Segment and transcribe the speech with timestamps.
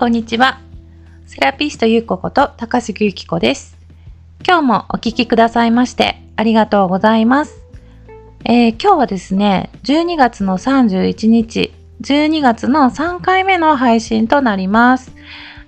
[0.00, 0.58] こんにちは。
[1.26, 3.76] セラピストゆうここと高杉ゆき子です。
[4.48, 7.60] 今日もお聞きくださいましてありがとうございます。
[8.46, 15.12] えー今日はですね、12月の31日、12月の3回目の配信となります。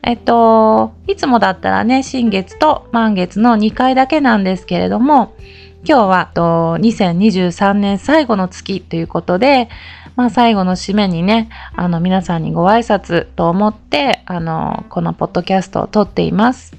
[0.03, 5.35] えっと、いつもだったらね、新月と満月の2回だけなんですけれども、
[5.85, 9.68] 今日はと2023年最後の月ということで、
[10.16, 16.76] まあ最後の締めにね、あの皆さんにご挨拶と思って、あの、このポッドキャストを撮っています。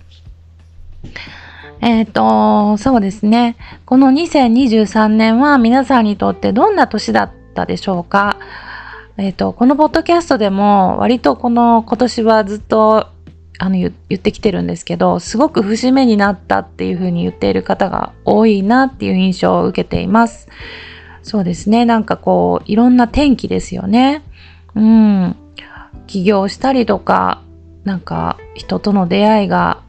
[1.81, 3.57] えっ、と、そうですね。
[3.85, 8.37] この2023年は皆さんにとってどんな年だったでしょうか？
[9.17, 13.07] えっ、と、このポッドキャストでも割とこの今年はずっと
[13.59, 20.47] あの言言ってきてるんですけど、すごく節目になったっていうふうに言っている方が多いなっていう印象を受けています。
[21.23, 21.85] そうですね。
[21.85, 24.21] なんかこう、いろんな天気ですよね。
[24.75, 25.35] うん。
[26.05, 27.41] 起業したりとか、
[27.83, 29.81] なんか人との出会いが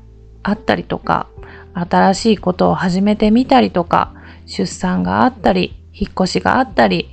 [0.43, 1.27] あったりとか、
[1.75, 4.13] 新しいことを始めてみたりとか、
[4.47, 7.11] 出産があったり、引っ越しがあったり、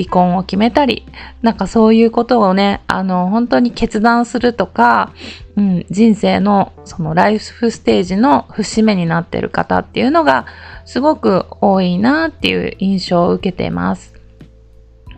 [0.00, 1.06] 離婚を決めたり、
[1.42, 5.12] なんかそういうことをね、あの、本当に決断するとか、
[5.56, 10.46] うん、人生のそのライフステージの節目になってる方っていうのが
[10.86, 14.14] すごく多いなっていう印象を受けています。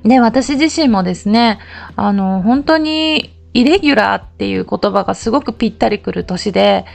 [0.04, 1.60] で、私自身もですね、
[1.94, 6.86] あの、本当にイレギュラーっていう言葉がすごくぴったりくる年で、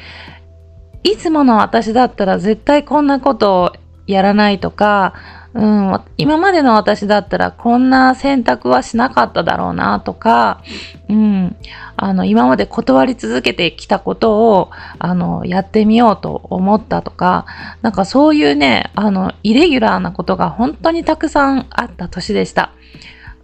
[1.03, 3.71] いつもの私だったら絶対こんなことを
[4.07, 5.13] やらないとか、
[5.57, 10.61] うん、今までの私だったらこんな選択はしなかっただろうなとか、
[11.09, 11.55] うん、
[11.95, 17.47] あの、今まで断り続けてきたことを、あの、やってみようと思ったとか、
[17.81, 22.71] なんかそういうね、あの、イレギュラーなことが本当にたくさんあった年でした。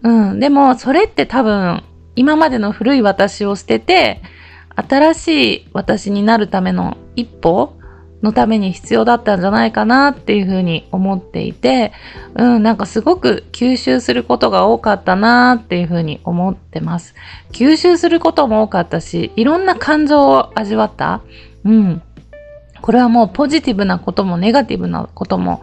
[0.03, 1.83] うん、でもそれって多分、
[2.15, 4.21] 今までの古い私を捨てて、
[4.75, 7.75] 新しい私になるための一歩
[8.23, 11.91] のために必要だったんじゃないかなっていうふうに思っていて、
[12.35, 17.15] うん、なんかすごく吸収することが多かったなっていうふうに思ってます。
[17.51, 21.21] 吸収することも多かったし、いろんな感情を味わった。
[21.65, 22.01] うん。
[22.81, 25.61] これはもうポジティブなこともネガティブなことも、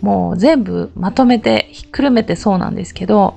[0.00, 3.36] もう全部まとめてひっくるめてそうなんですけど、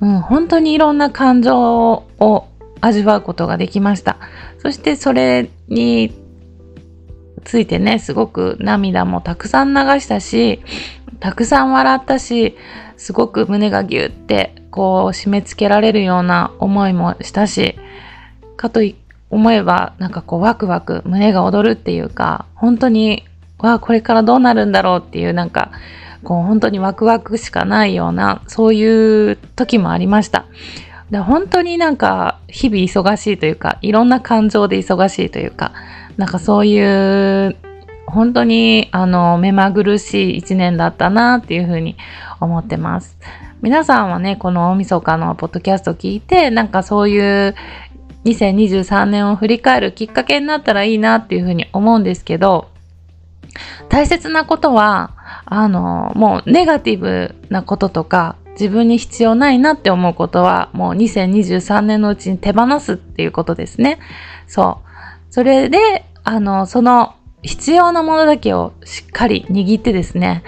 [0.00, 2.46] うん、本当にいろんな感情を
[2.80, 4.16] 味わうことができました。
[4.58, 6.14] そしてそれに
[7.46, 10.60] ついてね、すごく涙もたくさん流したし、
[11.20, 12.56] たくさん笑ったし、
[12.96, 17.76] すごく胸がギュってこう締め付けられるような思いもしたし、
[18.56, 18.96] かとい
[19.30, 23.24] 思えばなんかこうワクワク胸が躍るっていうか、本当に、
[23.58, 25.70] わあ、これからどうなるんだろうっていうなんか、
[26.24, 30.46] こう本当にワクワクしかないような、そういう時もありました。
[31.12, 35.70] で本当になんか日々忙しいというか、いろんな感情で忙しいというか、
[36.16, 37.56] なんかそういう、
[38.06, 41.96] 本当にあの目まぐるしい一年だったなっていうふうに
[42.40, 43.18] 思ってます。
[43.62, 47.54] 皆さんはね、この大晦日のポッドキャスト聞いて、なんかそういう
[48.24, 52.68] 2023年を振り返るきっかけになったらいいなっていうふうに思うんですけど、
[53.88, 55.12] 大切なことは、
[55.44, 63.98] あの、もうネガティブなこととか、自分に必要ないなって思うことは、もう2023年のうちに手放すっていうことですね。
[64.46, 64.86] そう。
[65.30, 70.42] それで、あの、その必要なものだけをしっかり握ってですね、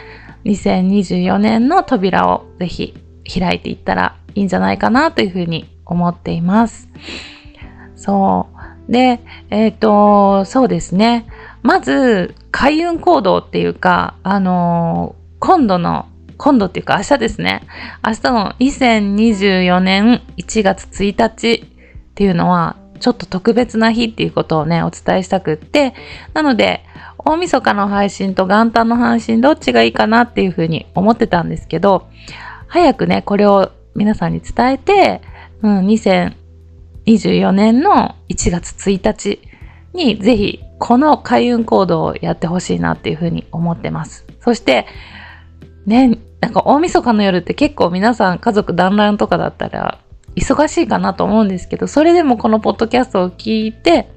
[0.44, 2.94] 2024年の扉をぜひ
[3.32, 6.88] 開いていったらいいんじゃないかなというふうに思っています。
[7.94, 8.48] そ
[8.88, 8.92] う。
[8.92, 11.26] で、えっ、と、そうですね。
[11.62, 16.06] まず、開運行動っていうか、あのー今度の、
[16.36, 17.62] 今度っていうか明日ですね。
[18.04, 21.68] 明日の2024年1月1日っ
[22.14, 25.94] ていうのは、ちょっと特別な日っていうことをね、お伝えしたくって、
[26.34, 26.84] なので、
[27.18, 32.08] 大晦日の配信と元旦の配信どっちがいいかなっていうふうに思ってたんですけど、
[32.66, 35.20] 早くね、これを皆さんに伝えて、
[35.62, 39.40] うん、2024年の1月1日
[39.92, 44.24] にぜひこの開運行動をやってほしいなっていうふうに思ってます。
[44.40, 44.86] そして、
[45.86, 49.98] ね、なんか大晦日の夜って結構皆さん家族団らんとかだったら
[50.40, 54.08] 忙しいかなと思うんですけど、それでもこのポッドキャストを聞いて、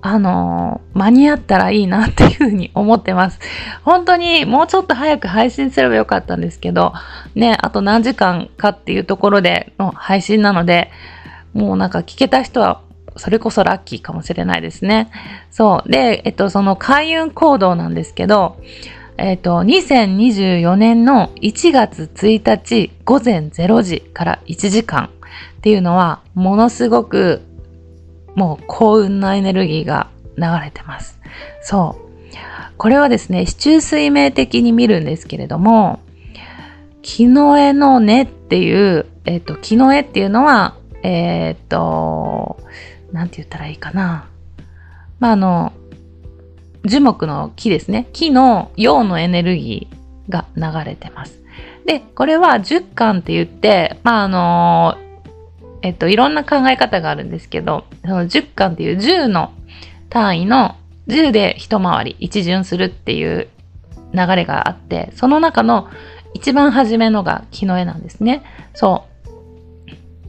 [0.00, 3.38] あのー間に合ったらいいなっていうふうに思ってます。
[3.84, 6.92] 本当にもうちょっと早く配信すればよかったんですけど、
[7.34, 10.90] ね、あと何時間かっていうところでの配信なので、
[11.52, 12.82] もうなんか聞けた人は
[13.16, 15.10] それこそラッキーかもしれないですね。
[15.50, 15.90] そう。
[15.90, 18.56] で、えっと、その開運行動なんですけど、
[19.18, 25.10] えっと、2024年の1月1日午前0時から1時間
[25.58, 27.42] っていうのは、ものすごく
[28.36, 31.18] もう幸運なエネルギーが流れてます。
[31.62, 32.08] そう。
[32.76, 35.98] これはですね、市中水明的に見るんですけれども、
[37.02, 42.60] 木の絵の根っていう、えっ、ー、と、木の絵っていうのは、えっ、ー、と、
[43.10, 44.28] なんて言ったらいいかな。
[45.18, 45.72] まあ、あの、
[46.88, 48.08] 樹木の木ですね。
[48.12, 51.40] 木の陽のエネルギーが流れてます。
[51.86, 54.98] で、これは十巻って言って、まあ、あの、
[55.82, 59.52] えっと、いろんな考え方があるんですけど、その十巻っていう10の
[60.10, 60.76] 単位の
[61.06, 63.48] 10で一回り一巡するっていう
[64.12, 65.88] 流れがあって、その中の
[66.34, 68.42] 一番初めのが木の絵なんですね。
[68.74, 69.04] そ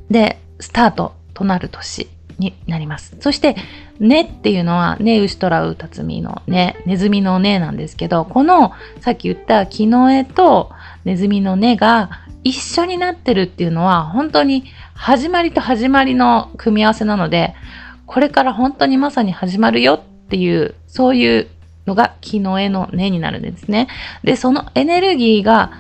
[0.10, 0.14] う。
[0.14, 2.08] で、スタートとなる年
[2.38, 3.16] になります。
[3.20, 3.56] そして、
[4.00, 10.72] ねっていうのは、ね、牛とらうたつみのね、ネズミのねなんですけど、この、さっき言った木の絵と
[11.06, 12.10] ネズミのねが
[12.44, 17.56] 一緒になってるっていうのは、本当に始まりと始まりの組み合わせなので、
[18.06, 21.48] これから本当にまさに始まるよっていう、そういう
[21.86, 23.88] のが木の絵の根になるんですね。
[24.24, 25.72] で、そのエネルギーが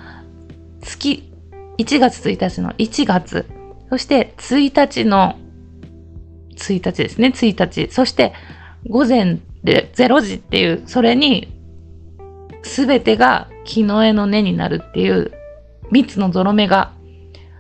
[0.82, 1.32] 月、
[1.78, 3.46] 1月1日の1月、
[3.90, 5.36] そして1日の
[6.60, 8.34] 1日ですね、1日、そして
[8.88, 11.48] 午前で0時っていう、それに
[12.64, 15.32] 全てが木の絵の根になるっていう、
[15.92, 16.92] 3つのゾロ目が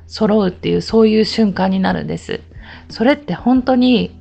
[0.07, 2.41] 揃うっていう、そういう瞬間になるんです。
[2.89, 4.11] それって本当に、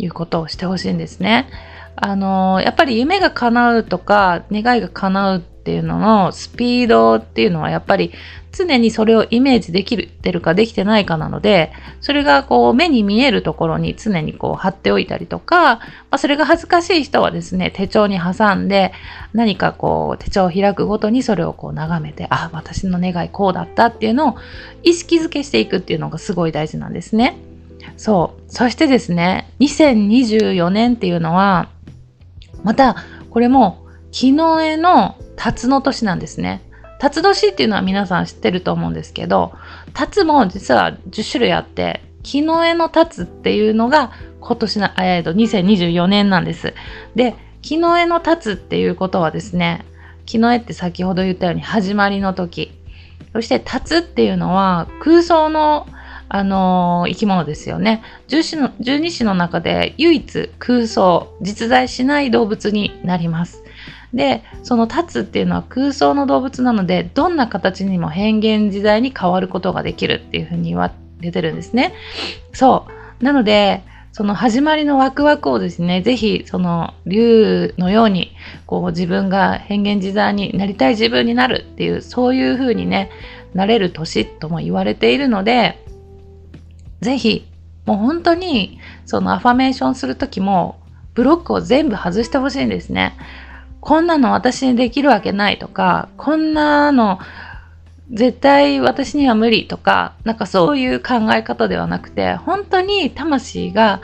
[0.00, 1.48] いうことをしてほしいんですね。
[1.96, 8.12] あの、やっぱり夢が叶うとか、願いが叶うっていうののスピードっていうのはやっぱり
[8.52, 15.80] 常にそれをイメージできてるかできてないかなので、それがこう目に見えるところに常にこう貼っておいたりとか、ま
[16.12, 18.92] あ、それが恥ずかしい人はですね、手帳に挟んで
[19.32, 24.36] 何かこう手帳を開くごとにそれをこう眺めて、あ、私の願いこうだったっていうのを
[24.82, 27.49] 意識づけしていくっていうのがすごい大事なんですね。
[27.96, 28.42] そう。
[28.48, 31.68] そしてですね、2024年っていうのは、
[32.62, 32.96] また
[33.30, 36.62] これも木の絵の辰の年なんですね。
[36.98, 39.52] 辰年っていうのは皆さん知ってると思うんですけど、
[39.94, 46.74] 辰も実は10種類あって、木の絵の辰っていうのが今年の、えー、と2024年なんです。
[47.14, 49.84] で、木の絵の辰っていうことはですね、
[50.26, 52.72] 木の絵って先ほど言ったように始まりの時。
[53.32, 55.86] そして辰っていうのは空想の
[56.32, 58.02] あのー、生き物ですよね。
[58.28, 63.62] 十種の十二種の中で唯一空想、実在しない動物になります。
[64.14, 71.94] でその立つっていうのは空想の動物なのでどんな形にも変幻自在に変わることができるっていうふうに言われてるんですね。
[72.52, 72.86] そ
[73.20, 73.82] うなので
[74.12, 78.32] その始まりのワクワクをですね、ぜひその竜のように
[78.66, 83.10] こう自分が変幻自在になりたい自分になるっていうそういう風にね、
[83.54, 85.78] なれる年とも言われているので、
[87.00, 87.46] ぜひ
[87.86, 90.78] もう本当にそのアファメーションするときも
[91.14, 93.16] ブロックを全部外してほしいんですね。
[93.80, 97.18] こんなの私にできるわけないとか、こんなの
[98.12, 104.00] 絶対私には無理とか、なんかそういう考え方ではなくて、本当に魂が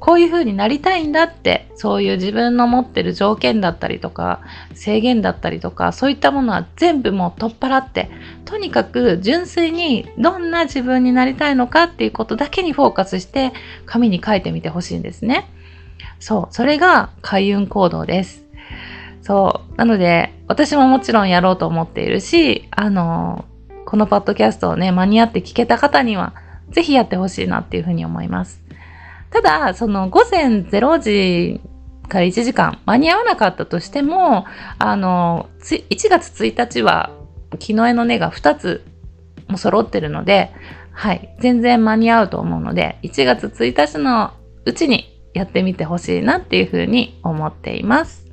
[0.00, 4.40] こういう風になりたいんだって、そういう自分の持ってる条件だったりとか、
[4.74, 8.10] 制限だったりとか、そういったものは全部もう取っ払って、
[8.46, 13.52] とにかく純粋にどんな自分になりたいのかっていうことだけにフォーカスして、
[13.84, 15.50] 紙に書いてみてほしいんですね。
[16.18, 18.42] そう、それが開運行動です。
[19.20, 19.76] そう。
[19.76, 23.44] なので、私ももちろんやろうと思っているし、あの、
[23.90, 26.32] このパッドキャストをね、間に合って聞けた方には、
[26.70, 28.62] ぜひやってほしいなっていうふうに思います。
[29.30, 31.60] ただ、その午前0時
[32.08, 34.46] から1時間間に合わなかったとしても、
[34.78, 37.10] あの、1月1日は
[37.58, 38.84] 木の絵の根が2つ
[39.48, 40.52] も揃ってるので、
[40.92, 44.30] はい、全然間に合うと思うので、1月1日の
[44.66, 48.29] うちにやってみてほしいなっていうふうに思っています。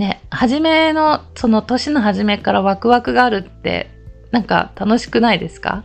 [0.00, 3.90] ね、初めの、その年の初めからワクワクがあるって、
[4.30, 5.84] なんか楽しくないですか？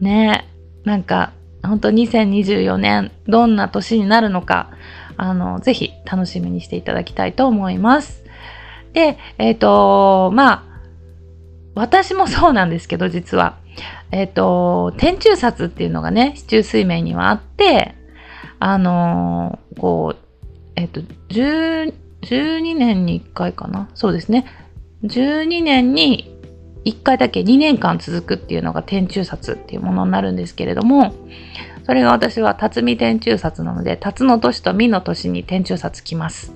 [0.00, 0.48] ね
[0.84, 4.70] なんか、本当2024年どんな年になるのか、
[5.18, 8.24] あの、ぜひ楽しみにしていただきたいと思います。
[8.94, 10.62] で、えっ、ー、と、まあ、
[11.74, 13.58] 私もそうなんですけど、実は。
[14.12, 17.96] えっ、ー、と、天中札っていうのがね、市中水面にはあって、
[18.60, 20.18] あのー、こう、
[20.76, 21.02] えっ、と、
[22.26, 23.88] 12年に1回かな？
[23.94, 24.46] そうですね。
[25.04, 26.32] 12年に
[26.84, 31.14] 1回だけ2年間続くっていうのが天中札っていうものになるんですけれども、
[31.84, 36.52] それが私は辰巳天中札なので、辰の年と巳の年に天中札来ます。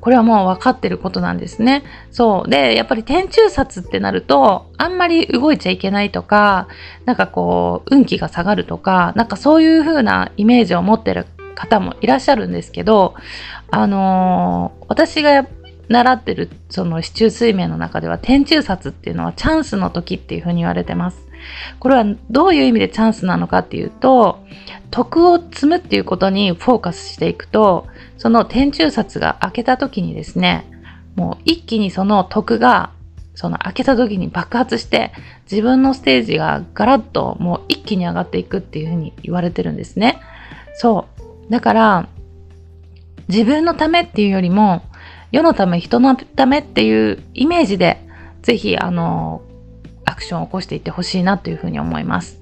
[0.00, 1.84] これはもう分かってることなんですね。
[2.10, 2.50] そう。
[2.50, 6.68] で、やっぱり天中札ってなると、あんまり動いちゃいけないとか、
[7.04, 13.14] なんかこう、運気が下がるとか、なんかそういう風なイメージを持ってる方もいらっしゃるんですけど、
[13.70, 15.46] あのー、私が
[15.88, 21.28] 習ってるその市中水面の中では天中札っていうのはチャンスの時っていうふうに言われてます。
[21.78, 24.44] これはどういう意味でチャンスなのかっていうと、
[24.90, 30.66] 徳を積むっていうことにフォーカスしていくと、その天中札が開けた時にですね、
[31.16, 32.90] もう一気にその徳が
[33.34, 35.12] その開けた時に爆発して
[35.50, 40.20] 自分のステージがガラッともう一気に上がっていくっていうふうに言われてるんですね。
[40.76, 41.23] そう。
[41.50, 42.08] だから
[43.28, 44.82] 自分のためっていうよりも
[45.34, 48.06] 世のため、人のためっていうイメージで、
[48.42, 49.42] ぜひ、あの、
[50.04, 52.40] アクションを起こしていってほしいなというふうに思います。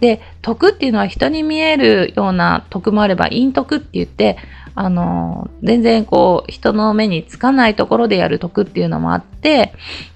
[0.00, 4.38] で、徳っていうのは人に見えるような徳もあれば、陰徳って言って、
[4.74, 9.74] あの、全然こう、人の目につかないところでやる徳っていうのもあって、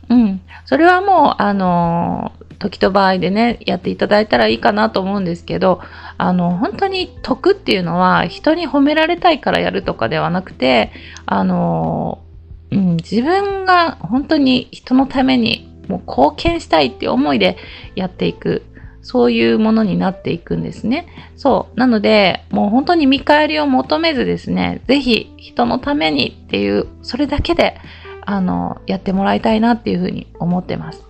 [0.09, 0.40] うん。
[0.64, 5.81] それはもう、あの、時と場合でね、やっていただいたらいいかなと思うんですけど、
[6.19, 10.93] あの、本当に得っていうのは人に褒められたいからやるとかではなくて、
[11.25, 12.23] あの、
[12.71, 17.57] うん、自分が本当に人のためにもう貢献したいっていう思いで
[17.97, 18.62] やっていく。
[19.02, 21.07] そういうものになっていくんですね。
[21.35, 21.81] そう。
[21.81, 27.81] なので、もう本当に見返りを求めずですね、ぜひ人のためにっていう、それだけで、
[28.26, 31.10] あの、やってもらいたいなっていうふうに思ってます。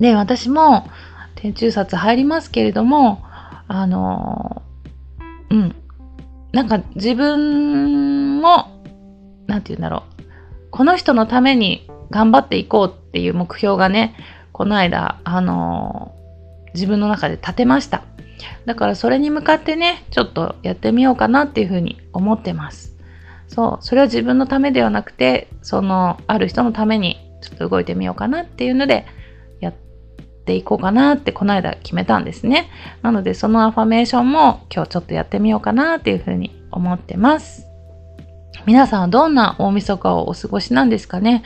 [0.00, 0.88] で、私も
[1.34, 3.22] 天中札入りますけれども、
[3.68, 4.62] あの、
[5.50, 5.74] うん。
[6.52, 8.82] なんか自分も、
[9.46, 10.22] なんて言うんだろう。
[10.70, 14.14] この人のために頑張っていこうっていう目標がね、
[14.52, 16.14] この間、あの、
[16.74, 18.02] 自分の中で立てました。
[18.66, 22.94] だからそれに向かってね、ちょっとやってみようかなっていうふうに思ってます。
[23.48, 29.06] そう、それは自分のためではなくて、その、ある人のためにちょっと動いてみようかなっていうので、
[30.48, 32.70] っていこうかなってこの間決めたんですね。
[33.02, 37.66] なのでそのアファメーションも今日ちょっとやってみようかなっていうふうに思ってます。
[38.64, 41.42] 皆さんはどんな大晦日をお過ごしなんですかね？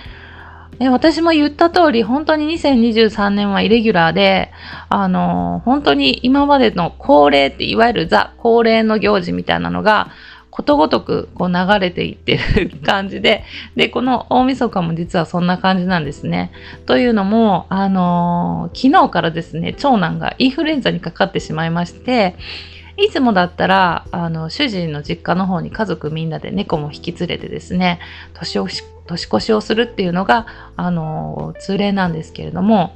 [0.78, 4.52] ね、私も言った通り、本当に2023年はイレギュラーで、
[4.88, 10.10] あの本当に今までの恒例って、いわゆるザ恒例の行事みたいなのが、
[10.52, 13.42] ことごとくこう流れていってる感じで、
[13.74, 16.52] で、この大晦日も実はそんな感じなんですね。
[16.84, 22.36] というのも、あのー、昨日からですね、長男がインフルエンザにかかってしまいまして、
[22.98, 27.98] いつもだったら、あの、主人の実家の方に家族みんなで猫も引き連れてですね、
[28.34, 28.68] 年を
[29.06, 32.94] 年越しをするっていうのが、あの、通例なんですけれども、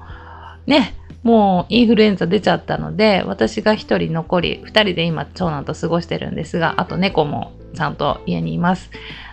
[0.66, 0.94] ね、
[1.26, 8.92] もうインフルエンザ出ちゃったので、私が一人残り、二人で今長男と過ごしてるんですが、あと猫もちゃんと家にいます。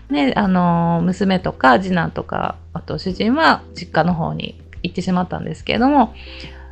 [0.10, 6.16] で、あの、娘とか次男とか、あと主人は実家の方に行ってしまったんですけれども、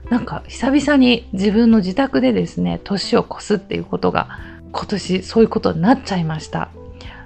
[0.10, 4.40] なんか久々に自分の自宅でですね、年を越すっていうことが
[4.72, 6.70] 今年そういうことになっちゃいました。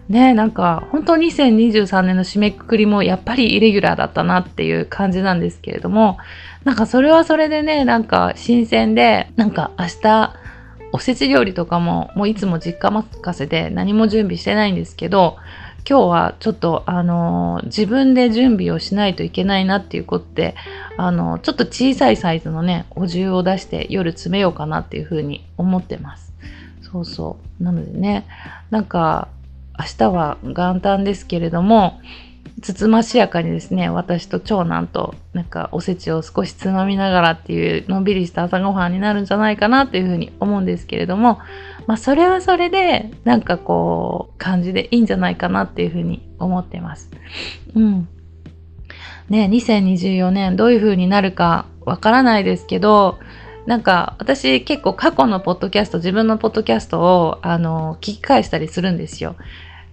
[0.09, 6.17] ねなんか本当2023年の締めくくりもやっぱりイレギュラーだったなっていう感じなんですけれども
[6.63, 10.35] なんかそれはそれでねなんか新鮮でなんか明日
[10.91, 15.37] おせち料理とかももういつも実家任せで何も準備してないんですけど
[15.87, 20.55] 今日はちょっとあの、自分で準備をしないといけないなっていうことで
[20.97, 26.33] あの、ちょっと小さいサイズのねお重を出して夜詰めようかなっていうふうに思ってます。
[26.81, 27.63] そうそう。
[27.63, 28.25] なのでね
[28.71, 29.27] なんか
[29.79, 31.99] 明日は元旦ですけれども、
[32.61, 41.39] つつましやかにですね、私と長男となんかおせちを少しつまみながらっていうのんびりした朝ごはんになるんじゃないかなというふうに思うんですけれども、
[41.85, 47.11] まあそれはそれでなんかこう感じでいいんじゃないかなっていうふうに思ってます。
[47.75, 48.07] うん。
[49.29, 53.19] ね、2024年どういうふうになるかわからないですけど、
[53.65, 59.35] なんか私結構過去のポッドキャスト、自分のポッドキャストをあの聞き返したりするんですよ。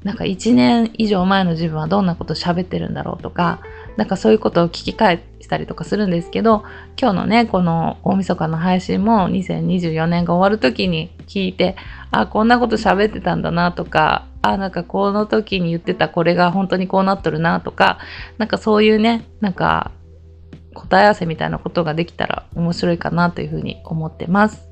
[0.04, 3.60] なんか1年以上前の自分はどんなこと喋ってるんだろうとか、
[3.96, 6.64] なんかそういうことを聞き返したりとかするんですけど、
[7.00, 11.76] 今日のね、この大晦日の配信も2024年が終わる時に聞いて、
[12.10, 17.98] あ、こんなこと喋ってたんだなとか、あ、なんかこの時に言ってたこれが本当にこうなっとるなとか、
[18.38, 19.92] なんかそういうね、なんか
[20.74, 24.68] 答え合わせみたいなことができたら面白いかなというふうに思ってます。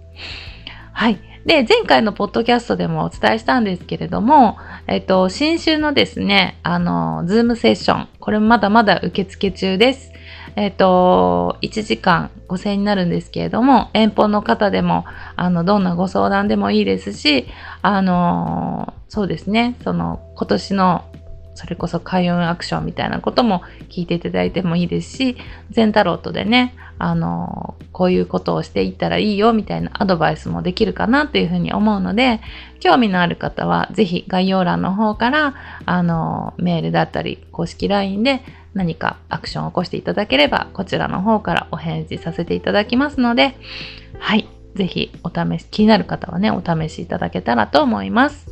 [0.93, 1.19] はい。
[1.47, 10.13] で、前回のポッドキャストでもお伝えしたんですけれども、えっと、新春のですね、あの、ズームセッション、これまだまだ受付中です。
[10.57, 15.07] えっと、1時間5000円になるんですけれども、遠方の方でも、
[15.37, 17.47] あの、どんなご相談でもいいですし、
[17.83, 21.05] あの、そうですね、その、今年の
[21.55, 25.37] それこそ開運アクションみたいなことも聞いていただいてもいいですし、
[25.71, 32.41] 全タロットでね、あの、こういうことをしていったらいいよみたいなアドバイスもできるかなというふうに思うので、
[32.79, 35.55] 興味のある方はぜひ概要欄の方から、
[35.87, 38.43] あの、メールだったり、公式 LINE で
[38.75, 43.57] 何かアクションを起こしていただければ、こちらの方からお返事させていただきますので、
[44.19, 44.49] はい。
[44.75, 48.51] ぜひお試し、気になる方はね、お試しいただけたらと思います。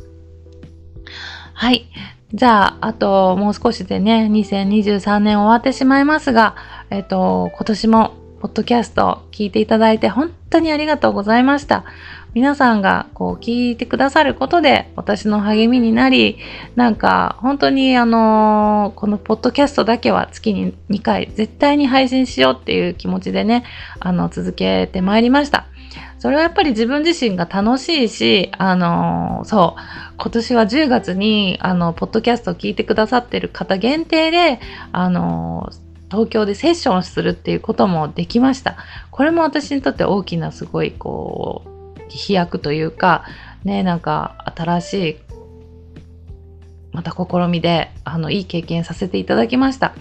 [1.53, 1.87] はい。
[2.33, 6.55] じゃあ、あともう少しでね、2023年終わってしまいますが、
[6.89, 11.85] えっと、今年もポッドキャストを聞いていただいて本当にありがとうございました。
[12.33, 16.37] 皆さんがこう聞いてくださることで私の励みになり、
[16.75, 23.63] なんか本当にあのこのポッドキャストだけは月に2回絶対に配信しようっていう気持ちでね、
[23.99, 25.65] あの続けてまいりました。
[26.19, 29.81] それはやっぱり自分自身が楽しいし、あのそう、
[30.17, 34.59] 今年は10月に、あの、ポッドキャストを聞いてくださってる方限定で、
[34.91, 35.71] あの
[36.09, 38.77] 東京でセッションするっていうこともできました。
[39.11, 43.23] これも私にとって大きなすごいこう、飛躍というか、
[43.63, 45.17] ね、なんか新しい、
[46.91, 49.93] また試みで、あの、いい経験させていただきました。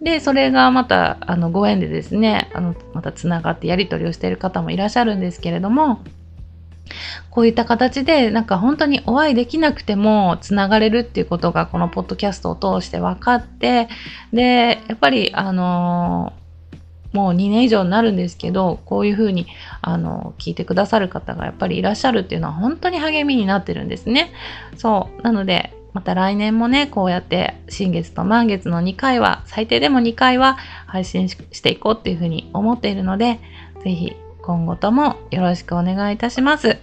[0.00, 6.00] で、それがまた、あの、ご縁でですね、あの、また繋がってやり取りをしている方もいらっしゃるんですけれども、
[7.30, 13.88] こういった形でなんか本当にお会いできなくてもつながれるっていうことがこのポッドキャストを通して分かって
[14.32, 16.32] でやっぱりあの
[17.12, 19.46] もう2年以上になるんですけどこういうふうに
[19.82, 24.32] あの聞いてくださる方がやっぱりいらっしゃるっていうのは本当に励みになってるんですね。
[24.76, 33.40] そうなのでまた来年もねこうやって新月と満月の2回は最低でも2回は配信していこうっていうふうに思っているので
[33.84, 36.78] 是非今後ともよろしくお願いいたします。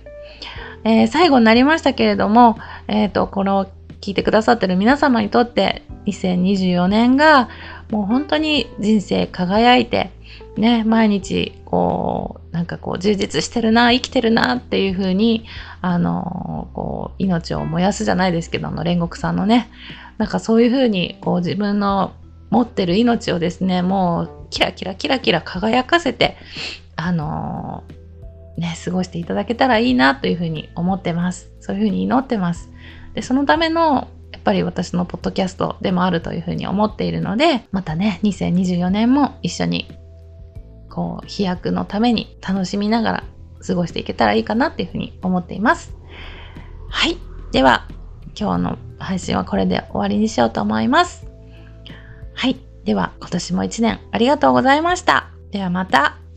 [0.84, 3.65] えー、最後になりましたけれども、えっ、ー、と、この
[4.02, 7.50] 聞いてくださってる皆様にとって2024年が
[7.91, 10.12] もう本当に人生輝いて、
[10.56, 15.45] ね、毎日こう、なんかこう充実してるな、生きてるなっていう風に、
[15.82, 19.69] あの、こう、命を燃やすじゃないですけど、あの、煉獄さんのね、
[20.17, 22.13] なんかそういう風に、こう自分の
[22.50, 26.38] 持ってる命をですね、もうキラキラキラキラ輝かせて、
[26.99, 27.83] あの
[28.57, 31.51] ね、過ごしていただけたらいいなというふうに思ってます。
[31.59, 32.69] そういうふうに祈ってます。
[33.13, 39.88] で、そのためのやっぱり私のポッドキャストでもあるというふうに思っているので、またね、2024年も一緒に、
[40.89, 43.23] こう、飛躍のために楽しみながら
[43.65, 45.93] 過ごしていけたらいいかなっていうふうに思っています。
[46.89, 47.17] はい。
[47.51, 47.88] では、
[48.39, 51.25] 今日の配信はこれで終わりにしようと思います。
[52.33, 52.57] はい。
[52.85, 55.29] では、今年も一年ありがとうございました。
[55.51, 56.29] ではまた。